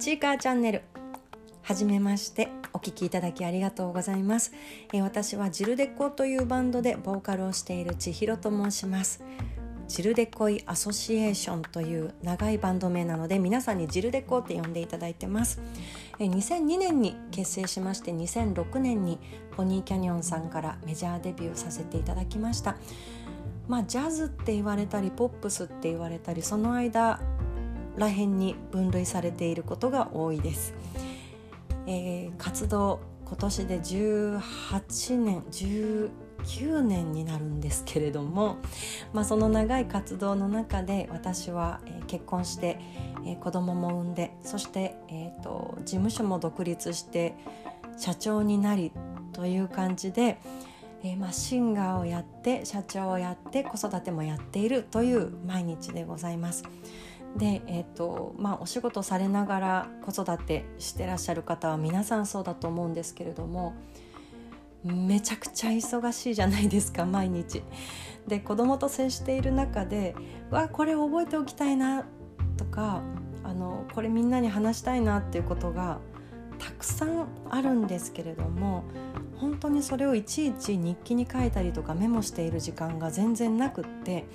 [0.00, 0.82] チーカーチャンネル。
[1.60, 2.48] はじめまして。
[2.72, 4.50] お聴きいただきありがとうございます、
[4.94, 9.22] え、私はジルデコというバンドでボーカルをしている千尋と申します。
[9.88, 15.60] ジルデコイアソシエーションという長いバンド名なので皆さんにジルデコって呼んでいただいてます、
[16.18, 19.18] え、2002年に結成しまして2006年に
[19.54, 22.76] ポニーキャニオンさんからメジャーデビューさせていただきました。
[23.68, 27.20] まあジャズって言われたりポップスって言われたりその間
[27.96, 30.74] らへんに分類されていることが多いです、
[31.86, 38.56] えー、活動今年で18年19年になるんですけれども、
[39.12, 42.80] まあ、その長い活動の中で私は、結婚して、
[43.40, 47.36] 子供も産んでそして、えーと、事務所も独立して
[47.96, 48.92] 社長になり
[49.32, 50.38] という感じで、
[51.04, 56.64] えー、まあ、シンガーをやって社長をやって子育てもやっているという毎日でございます。
[57.36, 63.74] で、えーとまあ、お仕事されながら子育てしてらっしゃる方は皆さんそうだと思うんですけれども
[64.84, 67.62] めちゃくちゃ忙しいじゃないですか毎日。
[68.26, 70.14] で子供と接している中で
[70.50, 72.04] 「わこれ覚えておきたいな」
[72.56, 73.02] とか
[73.42, 75.98] あの「これみんなに話したいな」っていうことが
[76.58, 78.84] たくさんあるんですけれども
[79.36, 84.26] 本当にそれをいちいち日記に書いたりとかメモしている時間が全然なくって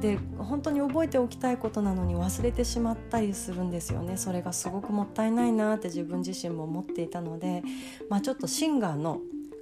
[0.00, 4.16] で本当に覚えておきたいことなのに忘れてしまったりするんですよね。
[4.16, 7.62] それがすごくもったいないなって自分自身も思っていたので、
[8.08, 9.20] まあ、ちょっとシンガーの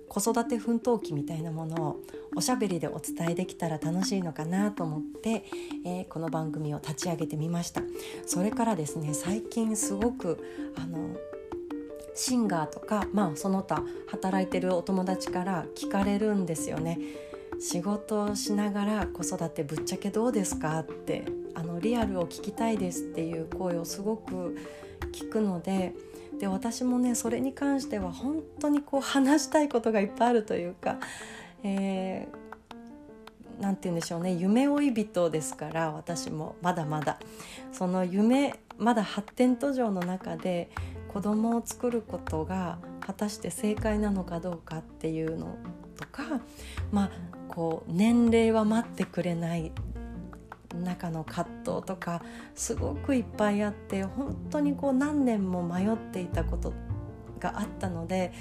[0.08, 1.96] 子育て奮闘記みたいなものを
[2.34, 5.44] おしゃべりでお伝えできたら楽しいのかなと思って、
[5.84, 7.82] えー、この番組を立ち上げてみました。
[8.26, 11.16] それからですね最近すごくあの
[12.14, 16.98] シンガーとか、まあ、その他働いてるお友達から聞かれるんですよね。
[17.60, 20.78] 仕事をしながら子育てぶっちゃけどうですか？
[20.80, 24.56] ってあのリアルを聞きたいですっていう声をすごく
[25.12, 25.94] 聞くので
[26.38, 30.98] で私もねそれに関しては本当にこう話したいことがいっぱいあるというか、
[31.64, 37.18] えー、なんて言うんでしょうね夢追い人ですから私もまだまだ。
[37.72, 40.70] その夢まだ発展途上の中で
[41.08, 45.56] 子供を作ることが果たして正解なのかどうかっていうの
[45.98, 46.22] とか
[46.90, 47.10] まあ
[47.48, 49.72] こう年齢は待ってくれない
[50.74, 52.22] 中の葛藤とか
[52.54, 56.72] すごくいっぱいあって本当にこう何年も迷っていたこと
[57.40, 58.32] があったので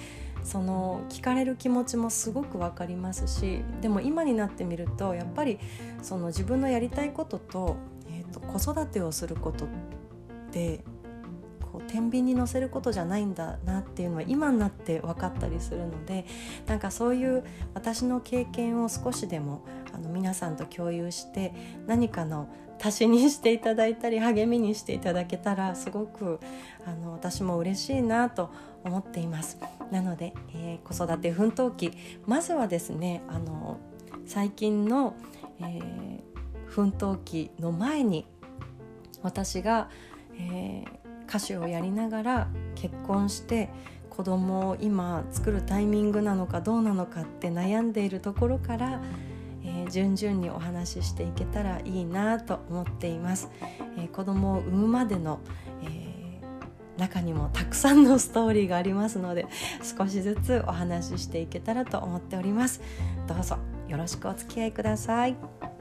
[0.44, 5.60] その聞かれる気持ちもすごく分かりますしでも今になってみるとやっぱり
[6.02, 7.76] その自分のやりたいことと,、
[8.10, 9.68] えーと子育てをすることっ
[10.52, 10.84] て
[11.78, 16.26] こう天秤に乗せることじゃないんだなっていうのは今になって分かったりするので
[16.66, 17.44] なんかそういう
[17.76, 21.54] 私の経験を少しでもあの皆さんと共有して
[21.86, 22.50] 何かの
[22.82, 26.40] 足しにしていただいたり励みにしていただけたらすごく
[26.86, 28.52] あの私も嬉しいなと
[28.84, 29.58] 思っています。
[29.92, 31.92] なので、えー、子育て奮闘記
[32.26, 33.78] まずはですねあの
[34.26, 35.16] 最近の、
[35.60, 36.22] えー、
[36.68, 38.28] 奮闘記の前に
[39.24, 39.90] 私が、
[40.40, 43.70] えー、歌手をやりながら結婚して
[44.10, 49.00] 子供を今作るタイミングなのかどうなのかって悩んでいるところから、
[49.64, 53.52] えー、順々にお話ししていけたらいいなと思っています、
[53.98, 55.40] えー、子供を産むまでの、
[55.84, 59.46] えー、中にもたくさんのストーリーがありますので
[59.84, 62.82] 少しずつお話ししていけたらと思っております
[63.28, 65.77] どうぞよろしくお付き合いください。